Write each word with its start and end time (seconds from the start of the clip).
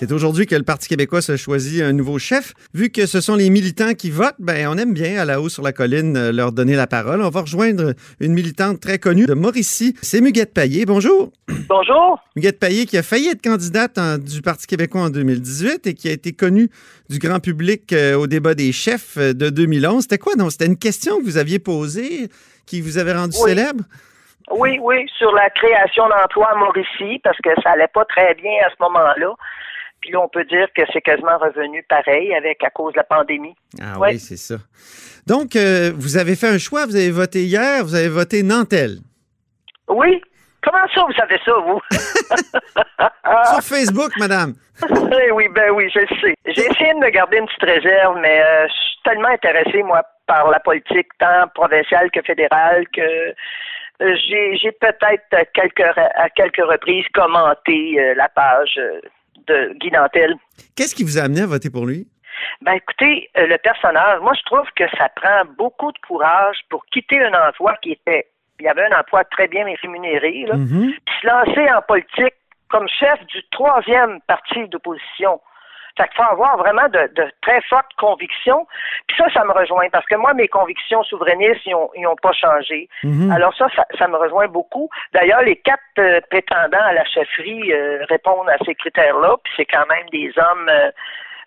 C'est 0.00 0.12
aujourd'hui 0.12 0.46
que 0.46 0.54
le 0.54 0.62
Parti 0.62 0.88
québécois 0.88 1.20
se 1.22 1.36
choisit 1.36 1.82
un 1.82 1.92
nouveau 1.92 2.20
chef. 2.20 2.52
Vu 2.72 2.88
que 2.90 3.04
ce 3.06 3.20
sont 3.20 3.34
les 3.34 3.50
militants 3.50 3.94
qui 3.94 4.10
votent, 4.10 4.36
ben, 4.38 4.68
on 4.68 4.78
aime 4.78 4.94
bien 4.94 5.20
à 5.20 5.24
la 5.24 5.40
haut 5.40 5.48
sur 5.48 5.64
la 5.64 5.72
colline 5.72 6.16
euh, 6.16 6.30
leur 6.30 6.52
donner 6.52 6.76
la 6.76 6.86
parole. 6.86 7.20
On 7.20 7.30
va 7.30 7.40
rejoindre 7.40 7.94
une 8.20 8.32
militante 8.32 8.78
très 8.78 8.98
connue 9.00 9.26
de 9.26 9.34
Mauricie. 9.34 9.96
C'est 10.00 10.20
Muguette 10.20 10.54
Payet. 10.54 10.84
Bonjour. 10.86 11.32
Bonjour. 11.68 12.20
Muguette 12.36 12.60
Payet 12.60 12.86
qui 12.86 12.96
a 12.96 13.02
failli 13.02 13.26
être 13.28 13.42
candidate 13.42 13.98
en- 13.98 14.18
du 14.18 14.40
Parti 14.40 14.68
québécois 14.68 15.00
en 15.00 15.10
2018 15.10 15.88
et 15.88 15.94
qui 15.94 16.08
a 16.08 16.12
été 16.12 16.32
connue 16.32 16.68
du 17.10 17.18
grand 17.18 17.40
public 17.40 17.92
euh, 17.92 18.14
au 18.14 18.28
débat 18.28 18.54
des 18.54 18.70
chefs 18.70 19.16
euh, 19.18 19.32
de 19.32 19.50
2011. 19.50 20.02
C'était 20.02 20.18
quoi? 20.18 20.36
donc? 20.36 20.52
C'était 20.52 20.66
une 20.66 20.78
question 20.78 21.18
que 21.18 21.24
vous 21.24 21.38
aviez 21.38 21.58
posée 21.58 22.28
qui 22.66 22.80
vous 22.82 22.98
avait 22.98 23.14
rendu 23.14 23.36
Oui. 23.42 23.50
célèbre? 23.50 23.82
Oui, 24.52 24.78
oui, 24.80 25.06
sur 25.18 25.30
la 25.32 25.50
création 25.50 26.04
d'emplois 26.08 26.50
à 26.52 26.54
Mauricie, 26.56 27.20
parce 27.24 27.36
que 27.44 27.50
ça 27.62 27.70
allait 27.72 27.90
pas 27.92 28.04
très 28.06 28.34
bien 28.36 28.52
à 28.64 28.70
ce 28.70 28.76
moment-là. 28.80 29.32
Puis 30.00 30.10
là, 30.12 30.20
on 30.20 30.28
peut 30.28 30.44
dire 30.44 30.68
que 30.76 30.82
c'est 30.92 31.00
quasiment 31.00 31.38
revenu 31.38 31.82
pareil 31.88 32.34
avec 32.34 32.62
à 32.64 32.70
cause 32.70 32.92
de 32.92 32.98
la 32.98 33.04
pandémie. 33.04 33.54
Ah 33.80 33.98
Ouais. 33.98 34.10
oui, 34.12 34.18
c'est 34.18 34.36
ça. 34.36 34.56
Donc, 35.26 35.56
euh, 35.56 35.92
vous 35.96 36.16
avez 36.16 36.36
fait 36.36 36.48
un 36.48 36.58
choix, 36.58 36.86
vous 36.86 36.96
avez 36.96 37.10
voté 37.10 37.42
hier, 37.44 37.82
vous 37.84 37.94
avez 37.94 38.08
voté 38.08 38.42
Nantel. 38.42 38.98
Oui. 39.88 40.22
Comment 40.62 40.86
ça, 40.94 41.04
vous 41.06 41.12
savez 41.14 41.38
ça, 41.44 41.52
vous? 41.66 41.80
Sur 43.52 43.62
Facebook, 43.62 44.12
madame. 44.18 44.54
Eh 44.90 45.32
oui, 45.32 45.48
ben 45.54 45.70
oui, 45.72 45.90
je 45.92 45.98
le 46.00 46.06
sais. 46.20 46.34
J'ai 46.46 46.64
essayé 46.66 46.92
de 46.94 46.98
me 46.98 47.10
garder 47.10 47.38
une 47.38 47.46
petite 47.46 47.64
réserve, 47.64 48.16
mais 48.20 48.40
euh, 48.40 48.66
je 48.68 48.72
suis 48.72 48.98
tellement 49.04 49.28
intéressé, 49.28 49.82
moi, 49.82 50.02
par 50.28 50.48
la 50.50 50.60
politique, 50.60 51.08
tant 51.18 51.48
provinciale 51.54 52.10
que 52.12 52.22
fédérale, 52.22 52.84
que 52.94 53.00
euh, 53.00 54.14
j'ai 54.28 54.70
peut-être 54.80 55.24
à 55.32 55.44
quelques, 55.46 55.80
à 55.80 56.28
quelques 56.30 56.64
reprises 56.64 57.06
commenté 57.12 57.96
euh, 57.98 58.14
la 58.14 58.28
page 58.28 58.74
euh, 58.78 59.00
de 59.48 59.74
Guy 59.80 59.90
Nantel. 59.90 60.34
Qu'est-ce 60.76 60.94
qui 60.94 61.04
vous 61.04 61.18
a 61.18 61.22
amené 61.22 61.42
à 61.42 61.46
voter 61.46 61.70
pour 61.70 61.86
lui? 61.86 62.06
Ben 62.62 62.72
écoutez, 62.74 63.28
euh, 63.36 63.46
le 63.46 63.58
personnage, 63.58 64.20
moi 64.20 64.32
je 64.34 64.42
trouve 64.44 64.66
que 64.76 64.84
ça 64.96 65.08
prend 65.16 65.42
beaucoup 65.56 65.90
de 65.92 65.98
courage 66.06 66.58
pour 66.70 66.84
quitter 66.86 67.18
un 67.24 67.48
emploi 67.48 67.74
qui 67.82 67.92
était, 67.92 68.26
il 68.60 68.66
y 68.66 68.68
avait 68.68 68.84
un 68.92 68.98
emploi 69.00 69.24
très 69.24 69.48
bien 69.48 69.64
rémunéré, 69.82 70.44
là, 70.46 70.54
Mhm. 70.56 70.92
puis 71.04 71.14
se 71.20 71.26
lancer 71.26 71.70
en 71.72 71.82
politique 71.82 72.34
comme 72.68 72.86
chef 72.88 73.18
du 73.26 73.42
troisième 73.50 74.20
parti 74.26 74.68
d'opposition. 74.68 75.40
Fait 75.98 76.06
qu'il 76.08 76.16
faut 76.16 76.30
avoir 76.30 76.56
vraiment 76.58 76.88
de, 76.88 77.10
de 77.14 77.28
très 77.42 77.60
fortes 77.62 77.92
convictions. 77.98 78.66
Puis 79.08 79.16
ça, 79.16 79.28
ça 79.34 79.44
me 79.44 79.52
rejoint 79.52 79.90
parce 79.90 80.06
que 80.06 80.14
moi, 80.14 80.32
mes 80.32 80.46
convictions 80.46 81.02
souverainistes, 81.02 81.66
ils 81.66 81.74
ont, 81.74 81.90
ils 81.96 82.06
ont 82.06 82.16
pas 82.22 82.32
changé. 82.32 82.88
Mhm. 83.02 83.32
Alors 83.32 83.52
ça, 83.56 83.66
ça, 83.74 83.84
ça 83.98 84.06
me 84.06 84.16
rejoint 84.16 84.46
beaucoup. 84.46 84.88
D'ailleurs, 85.12 85.42
les 85.42 85.56
quatre 85.56 85.82
euh, 85.98 86.20
prétendants 86.30 86.84
à 86.84 86.92
la 86.92 87.04
chefferie 87.04 87.72
euh, 87.72 88.04
répondent 88.08 88.48
à 88.48 88.58
ces 88.64 88.76
critères-là, 88.76 89.36
puis 89.42 89.52
c'est 89.56 89.66
quand 89.66 89.86
même 89.88 90.08
des 90.12 90.32
hommes 90.36 90.70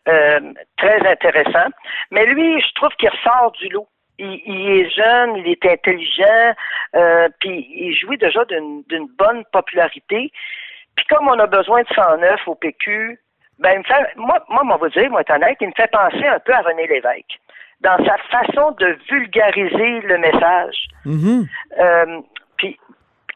euh, 0.09 0.39
très 0.77 1.07
intéressants. 1.07 1.71
Mais 2.11 2.25
lui, 2.25 2.59
je 2.59 2.73
trouve 2.75 2.91
qu'il 2.99 3.09
ressort 3.09 3.53
du 3.53 3.69
lot. 3.69 3.87
Il, 4.19 4.41
il 4.45 4.69
est 4.81 4.89
jeune, 4.89 5.37
il 5.37 5.47
est 5.47 5.65
intelligent, 5.65 6.53
puis 7.39 7.67
il 7.71 7.95
jouit 7.95 8.17
déjà 8.17 8.43
d'une 8.45 9.07
bonne 9.17 9.45
popularité. 9.53 10.31
Puis 10.95 11.05
comme 11.07 11.27
on 11.27 11.39
a 11.39 11.47
besoin 11.47 11.81
de 11.81 11.87
109 11.95 12.47
au 12.47 12.55
PQ, 12.55 13.17
ben 13.61 13.79
me 13.79 13.83
fait, 13.83 14.15
moi, 14.15 14.43
moi, 14.49 14.61
on 14.63 14.67
va 14.67 14.77
vous 14.77 14.89
dire, 14.89 15.09
moi, 15.09 15.21
être 15.21 15.33
honnête, 15.33 15.57
il 15.61 15.67
me 15.67 15.73
fait 15.75 15.91
penser 15.91 16.25
un 16.25 16.39
peu 16.39 16.53
à 16.53 16.61
René 16.61 16.87
Lévesque 16.87 17.39
dans 17.81 17.97
sa 18.05 18.17
façon 18.29 18.71
de 18.79 18.97
vulgariser 19.09 20.01
le 20.01 20.17
message. 20.17 20.87
Mhm. 21.05 21.47
Euh, 21.79 22.21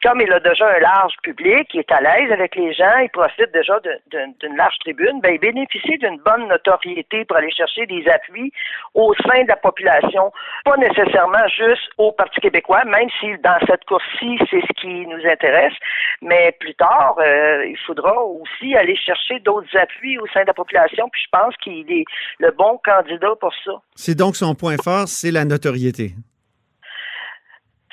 comme 0.06 0.22
il 0.22 0.32
a 0.32 0.40
déjà 0.40 0.68
un 0.68 0.80
large 0.80 1.16
public, 1.24 1.68
il 1.74 1.80
est 1.80 1.92
à 1.92 2.00
l'aise 2.00 2.32
avec 2.32 2.56
les 2.56 2.74
gens, 2.74 2.98
il 3.02 3.10
profite 3.10 3.52
déjà 3.54 3.80
d'une 4.12 4.56
large 4.56 4.78
tribune, 4.82 5.20
ben, 5.22 5.34
il 5.34 5.40
bénéficie 5.40 5.98
d'une 5.98 6.20
bonne 6.24 6.48
notoriété 6.48 7.26
pour 7.26 7.38
aller 7.38 7.52
chercher 7.52 7.88
des 7.88 8.06
appuis 8.08 8.52
au 8.94 9.16
sein 9.26 9.44
de 9.44 9.48
la 9.48 9.56
population, 9.56 10.32
pas 10.64 10.78
nécessairement 10.78 11.48
juste 11.48 11.90
au 11.98 12.12
Parti 12.12 12.40
québécois, 12.40 12.84
même 12.86 13.10
si 13.20 13.28
dans 13.44 13.58
cette 13.68 13.84
course-ci, 13.86 14.38
c'est 14.52 14.62
ce 14.62 14.74
qui 14.80 15.08
nous 15.08 15.26
intéresse, 15.28 15.74
mais 16.22 16.56
plus 16.60 16.76
tard, 16.76 17.16
euh, 17.18 17.66
il 17.66 17.78
faudra 17.88 18.14
aussi 18.24 18.76
aller 18.76 18.96
chercher 18.96 19.40
d'autres 19.40 19.76
appuis 19.76 20.20
au 20.20 20.28
sein 20.28 20.42
de 20.42 20.48
la 20.48 20.54
population, 20.54 21.10
puis 21.12 21.24
je 21.24 21.30
pense 21.32 21.56
qu'il 21.64 21.92
est 21.92 22.06
le 22.40 22.52
bon 22.52 22.80
candidat 22.86 23.34
pour 23.40 23.54
ça. 23.66 23.72
C'est 23.96 24.16
donc 24.16 24.36
son 24.36 24.54
point 24.54 24.78
fort, 24.78 25.08
c'est 25.08 25.32
la 25.32 25.46
notoriété. 25.46 26.12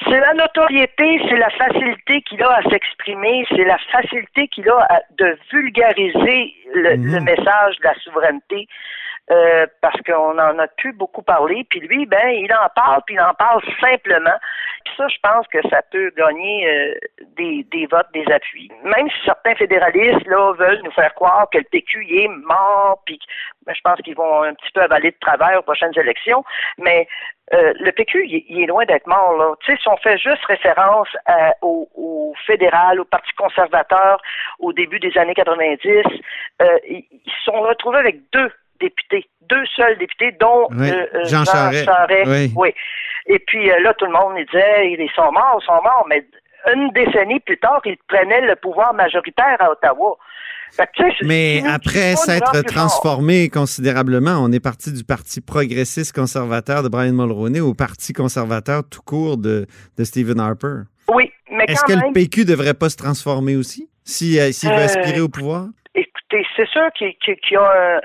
C'est 0.05 0.21
la 0.21 0.35
notoriété, 0.35 1.21
c'est 1.29 1.37
la 1.37 1.51
facilité 1.51 2.23
qu'il 2.23 2.43
a 2.43 2.51
à 2.57 2.63
s'exprimer, 2.63 3.45
c'est 3.51 3.65
la 3.65 3.79
facilité 3.91 4.49
qu'il 4.49 4.69
a 4.69 4.79
à- 4.89 5.01
de 5.19 5.37
vulgariser 5.53 6.55
le, 6.75 6.97
Mhm. 6.97 7.15
le 7.15 7.21
message 7.21 7.77
de 7.79 7.85
la 7.85 7.95
souveraineté. 7.97 8.67
euh, 9.31 9.67
parce 9.81 9.99
qu'on 10.03 10.37
en 10.37 10.59
a 10.59 10.67
plus 10.77 10.93
beaucoup 10.93 11.23
parlé, 11.23 11.65
puis 11.71 11.79
lui, 11.79 12.07
ben, 12.07 12.29
il 12.31 12.53
en 12.53 12.69
parle, 12.75 13.03
puis 13.07 13.15
il 13.15 13.21
en 13.21 13.33
parle 13.35 13.62
simplement. 13.81 14.35
Ça, 14.97 15.07
je 15.09 15.17
pense 15.23 15.47
que 15.49 15.59
ça 15.69 15.81
peut 15.91 16.11
gagner 16.17 16.69
euh, 16.69 16.95
des, 17.37 17.65
des 17.71 17.87
votes, 17.87 18.09
des 18.13 18.25
appuis. 18.33 18.71
Même 18.85 19.09
si 19.09 19.17
certains 19.25 19.55
fédéralistes 19.55 20.27
là 20.27 20.53
veulent 20.53 20.81
nous 20.85 20.91
faire 20.93 21.15
croire 21.15 21.47
que 21.51 21.59
le 21.59 21.65
PQ 21.65 22.07
est 22.11 22.29
mort, 22.29 23.01
puis 23.07 23.19
ben, 23.67 23.75
je 23.75 23.81
pense 23.83 23.99
qu'ils 24.01 24.17
vont 24.17 24.43
un 24.43 24.55
petit 24.55 24.71
peu 24.75 24.81
avaler 24.83 25.11
de 25.13 25.17
travers 25.21 25.59
aux 25.59 25.63
prochaines 25.63 25.97
élections, 25.97 26.45
mais 26.79 27.07
euh, 27.53 27.73
le 27.81 27.93
PQ, 27.93 28.27
il, 28.27 28.63
est 28.63 28.67
loin 28.67 28.85
d'être 28.85 29.07
mort. 29.07 29.37
Là. 29.37 29.55
Tu 29.61 29.73
sais, 29.73 29.79
si 29.83 29.89
on 29.89 29.97
fait 29.99 30.17
juste 30.19 30.45
référence 30.47 31.09
à- 31.27 31.55
au, 31.63 31.89
au 31.95 32.35
fédéral, 32.47 33.01
au 33.01 33.05
Parti 33.05 33.33
conservateur 33.35 34.21
au 34.59 34.73
début 34.73 34.99
des 35.01 35.17
années 35.19 35.35
90, 35.35 35.89
euh, 36.63 36.79
ils 36.89 37.05
se 37.27 37.45
sont 37.45 37.61
retrouvés 37.61 37.99
avec 37.99 38.17
deux 38.33 38.51
députés, 38.81 39.29
deux 39.43 39.65
seuls 39.77 39.97
députés, 39.99 40.33
dont 40.33 40.69
Oui, 40.71 40.91
euh, 40.91 41.07
euh, 41.15 41.25
Jean 41.25 41.45
Charest. 41.45 41.89
oui. 42.27 42.53
Oui. 42.57 42.75
Et 43.27 43.38
puis 43.47 43.71
euh, 43.71 43.81
là, 43.81 43.94
tout 43.94 44.06
le 44.06 44.12
monde 44.12 44.34
il 44.38 44.47
disait, 44.47 44.91
ils 44.93 45.10
sont 45.15 45.31
morts, 45.33 45.59
ils 45.62 45.66
sont 45.66 45.83
morts, 45.83 46.06
mais 46.09 46.27
une 46.75 46.91
décennie 46.93 47.41
plus 47.41 47.59
tard, 47.59 47.81
ils 47.84 47.97
prenaient 48.09 48.41
le 48.47 48.56
pouvoir 48.56 48.94
majoritaire 48.94 49.56
à 49.60 49.71
Ottawa. 49.71 50.16
Fait 50.72 50.87
que, 50.87 51.03
tu 51.03 51.10
sais, 51.10 51.16
Mais 51.27 51.62
après 51.69 52.16
s'être 52.16 52.50
fort. 52.53 52.65
transformé 52.65 53.50
considérablement, 53.50 54.38
on 54.43 54.50
est 54.53 54.61
parti 54.61 54.91
du 54.93 55.05
Parti 55.05 55.41
progressiste 55.43 56.15
conservateur 56.15 56.82
de 56.82 56.88
Brian 56.88 57.12
Mulroney 57.12 57.61
au 57.61 57.75
Parti 57.75 58.12
conservateur 58.15 58.82
tout 58.88 59.03
court 59.03 59.37
de, 59.37 59.66
de 59.99 60.05
Stephen 60.05 60.41
Harper. 60.41 60.84
Oui, 61.12 61.31
mais 61.50 61.65
Est-ce 61.69 61.84
que 61.84 61.93
même, 61.93 62.06
le 62.06 62.12
PQ 62.15 62.44
devrait 62.47 62.72
pas 62.75 62.88
se 62.88 62.97
transformer 62.97 63.55
aussi 63.56 63.91
si, 64.05 64.41
euh, 64.41 64.50
s'il 64.53 64.71
veut 64.71 64.77
Euh, 64.77 64.84
aspirer 64.84 65.21
au 65.21 65.28
pouvoir? 65.28 65.66
Écoutez, 65.94 66.47
c'est 66.56 66.69
sûr 66.69 66.88
qu'il 66.97 67.12
y 67.50 67.56
a 67.56 67.61
un- 67.61 68.00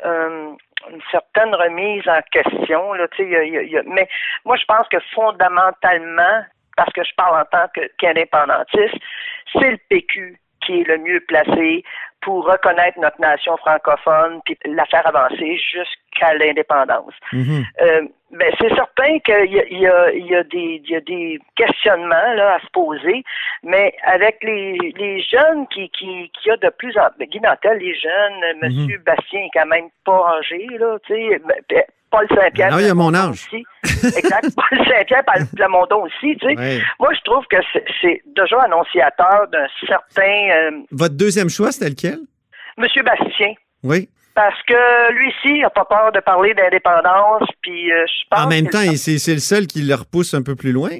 un- 0.51 0.57
certaine 1.37 1.55
remise 1.55 2.07
en 2.07 2.19
question, 2.31 2.93
là, 2.93 3.07
tu 3.09 3.17
sais, 3.17 3.23
il 3.23 3.53
y 3.53 3.57
a- 3.57 3.63
y 3.63 3.77
a- 3.77 3.83
mais 3.85 4.07
moi, 4.45 4.55
je 4.57 4.65
pense 4.65 4.87
que 4.89 4.97
fondamentalement, 5.13 6.43
parce 6.75 6.91
que 6.93 7.03
je 7.03 7.13
parle 7.15 7.41
en 7.41 7.45
tant 7.45 7.67
qu'indépendantiste, 7.97 8.95
c'est 9.53 9.71
le 9.71 9.77
PQ 9.89 10.39
qui 10.65 10.81
est 10.81 10.87
le 10.87 10.97
mieux 10.97 11.19
placé 11.27 11.83
pour 12.21 12.45
reconnaître 12.45 12.99
notre 12.99 13.19
nation 13.21 13.55
francophone 13.57 14.41
puis 14.45 14.57
la 14.65 14.85
faire 14.85 15.05
avancer 15.07 15.57
jusqu'à 15.57 16.33
l'indépendance. 16.33 17.13
Mhm. 17.31 17.63
Euh, 17.81 18.01
ben, 18.31 18.53
c'est 18.59 18.73
certain 18.75 19.19
qu'il 19.19 19.51
y 19.53 19.59
a, 19.59 19.65
il 19.69 19.79
y, 19.79 19.87
a, 19.87 20.11
il 20.11 20.25
y, 20.25 20.35
a 20.35 20.43
des, 20.43 20.81
il 20.83 20.89
y 20.89 20.95
a 20.95 21.01
des 21.01 21.39
questionnements 21.55 22.33
là, 22.35 22.55
à 22.55 22.59
se 22.59 22.69
poser, 22.73 23.23
mais 23.63 23.93
avec 24.03 24.37
les, 24.43 24.77
les 24.97 25.21
jeunes 25.23 25.65
qui, 25.67 25.89
qui, 25.89 26.29
qui 26.33 26.51
a 26.51 26.57
de 26.57 26.69
plus 26.77 26.97
en 26.97 27.07
plus, 27.17 27.27
Guy 27.27 27.39
Nantel, 27.39 27.77
les 27.77 27.95
jeunes, 27.95 28.43
euh, 28.43 28.67
Monsieur 28.67 28.97
Bastien 29.05 29.41
est 29.41 29.49
quand 29.53 29.65
même 29.67 29.87
pas 30.03 30.37
âgé, 30.39 30.67
là, 30.77 30.97
tu 31.05 31.13
sais, 31.13 31.39
ben, 31.39 31.55
ben, 31.69 31.83
Paul 32.09 32.27
Saint-Pierre. 32.29 32.69
Ah, 32.73 32.81
il 32.81 32.89
a 32.89 32.93
mon 32.93 33.13
âge. 33.13 33.47
Aussi. 33.47 33.65
exact. 34.17 34.49
Paul 34.55 34.85
Saint-Pierre, 34.85 35.23
Paul 35.25 35.45
Plamondon 35.55 36.03
aussi, 36.03 36.35
tu 36.37 36.47
sais. 36.47 36.81
Moi, 36.99 37.13
je 37.13 37.21
trouve 37.23 37.45
que 37.49 37.57
c'est, 37.73 37.85
c'est 38.01 38.21
déjà 38.25 38.61
annonciateur 38.61 39.47
d'un 39.51 39.67
certain 39.85 40.49
euh, 40.51 40.71
Votre 40.91 41.15
deuxième 41.15 41.49
choix, 41.49 41.71
c'était 41.71 41.89
lequel? 41.89 42.19
Monsieur 42.77 43.03
Bastien. 43.03 43.53
Oui. 43.83 44.09
Parce 44.37 44.61
que 44.67 45.11
lui 45.13 45.33
il 45.45 45.61
n'a 45.61 45.71
pas 45.71 45.85
peur 45.85 46.11
de 46.11 46.19
parler 46.19 46.53
d'indépendance, 46.53 47.49
puis 47.63 47.91
euh, 47.91 48.05
je 48.05 48.27
pense 48.29 48.45
En 48.45 48.47
même 48.47 48.67
temps, 48.69 48.85
c'est 48.95 49.33
le 49.33 49.39
seul 49.39 49.65
qui 49.65 49.81
le 49.81 49.95
repousse 49.95 50.35
un 50.35 50.43
peu 50.43 50.55
plus 50.55 50.71
loin? 50.71 50.91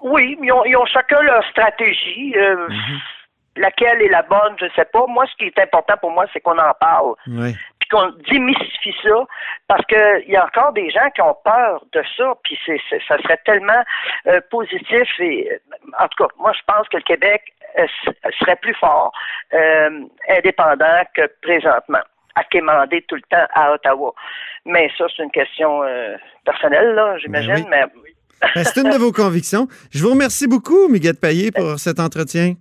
Oui, 0.00 0.36
ils 0.42 0.52
ont, 0.52 0.62
ils 0.66 0.76
ont 0.76 0.84
chacun 0.84 1.22
leur 1.22 1.42
stratégie. 1.48 2.34
euh, 2.36 2.68
Mhm. 2.68 3.00
Laquelle 3.58 4.02
est 4.02 4.10
la 4.10 4.20
bonne, 4.20 4.54
je 4.60 4.66
ne 4.66 4.70
sais 4.76 4.84
pas. 4.84 5.06
Moi, 5.08 5.24
ce 5.30 5.34
qui 5.38 5.44
est 5.46 5.58
important 5.58 5.94
pour 5.98 6.10
moi, 6.10 6.26
c'est 6.30 6.40
qu'on 6.40 6.58
en 6.58 6.74
parle. 6.78 7.14
Ouais. 7.26 7.54
Puis 7.80 7.88
qu'on 7.88 8.10
démystifie 8.30 8.94
ça. 9.02 9.24
Parce 9.66 9.82
qu'il 9.86 10.28
y 10.28 10.36
a 10.36 10.44
encore 10.44 10.74
des 10.74 10.90
gens 10.90 11.08
qui 11.14 11.22
ont 11.22 11.34
peur 11.42 11.82
de 11.94 12.02
ça. 12.18 12.34
Puis 12.44 12.58
c'est, 12.66 12.78
ça 13.08 13.16
serait 13.22 13.40
tellement 13.46 13.82
euh, 14.26 14.42
positif. 14.50 15.08
Et, 15.20 15.48
en 15.98 16.06
tout 16.08 16.24
cas, 16.26 16.30
moi, 16.38 16.52
je 16.52 16.60
pense 16.70 16.86
que 16.90 16.98
le 16.98 17.02
Québec 17.04 17.44
serait 18.40 18.56
plus 18.56 18.74
fort, 18.74 19.12
euh, 19.54 19.90
indépendant 20.28 21.02
que 21.14 21.22
présentement. 21.42 22.02
à 22.38 22.44
quémander 22.44 23.02
tout 23.08 23.14
le 23.16 23.22
temps 23.30 23.46
à 23.54 23.72
Ottawa. 23.72 24.12
Mais 24.66 24.90
ça, 24.98 25.06
c'est 25.16 25.22
une 25.22 25.30
question 25.30 25.82
euh, 25.84 26.16
personnelle, 26.44 26.94
là, 26.94 27.16
j'imagine. 27.18 27.66
Ben 27.70 27.88
ben, 28.54 28.62
c'est 28.64 28.78
une 28.82 28.90
de 28.90 28.98
vos 28.98 29.10
convictions. 29.22 29.66
Je 29.90 30.02
vous 30.02 30.10
remercie 30.10 30.46
beaucoup, 30.46 30.88
Miguel 30.88 31.14
Payet, 31.16 31.50
pour 31.50 31.78
cet 31.78 31.98
entretien. 31.98 32.52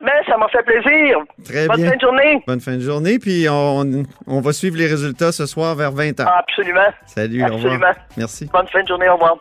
Ben, 0.00 0.10
ça 0.26 0.36
m'a 0.36 0.48
fait 0.48 0.64
plaisir. 0.64 1.18
Très 1.44 1.68
Bonne 1.68 1.76
bien. 1.76 1.90
fin 1.90 1.96
de 1.96 2.00
journée. 2.00 2.42
Bonne 2.48 2.60
fin 2.60 2.74
de 2.74 2.80
journée. 2.80 3.18
Puis 3.20 3.46
on, 3.48 4.02
on 4.26 4.40
va 4.40 4.52
suivre 4.52 4.76
les 4.76 4.88
résultats 4.88 5.30
ce 5.30 5.46
soir 5.46 5.76
vers 5.76 5.92
20h. 5.92 6.26
Absolument. 6.26 6.90
Salut, 7.06 7.42
au 7.42 7.46
Absolument. 7.46 7.74
revoir. 7.74 7.94
Merci. 8.16 8.50
Bonne 8.52 8.66
fin 8.66 8.82
de 8.82 8.88
journée, 8.88 9.08
au 9.08 9.14
revoir. 9.14 9.36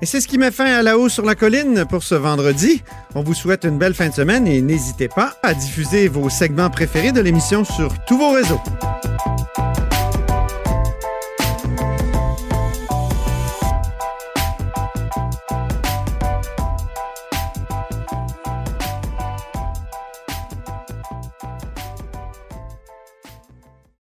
Et 0.00 0.06
c'est 0.06 0.20
ce 0.20 0.28
qui 0.28 0.38
met 0.38 0.52
fin 0.52 0.66
à 0.66 0.82
la 0.82 0.96
haut 0.96 1.08
sur 1.08 1.24
la 1.24 1.34
colline 1.34 1.84
pour 1.88 2.04
ce 2.04 2.14
vendredi. 2.14 2.82
On 3.14 3.22
vous 3.22 3.34
souhaite 3.34 3.64
une 3.64 3.78
belle 3.78 3.94
fin 3.94 4.08
de 4.08 4.14
semaine 4.14 4.46
et 4.46 4.62
n'hésitez 4.62 5.08
pas 5.08 5.34
à 5.42 5.54
diffuser 5.54 6.06
vos 6.08 6.30
segments 6.30 6.70
préférés 6.70 7.12
de 7.12 7.20
l'émission 7.20 7.64
sur 7.64 7.92
tous 8.06 8.16
vos 8.16 8.30
réseaux. 8.30 8.60